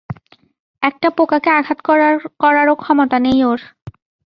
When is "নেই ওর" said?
3.19-3.59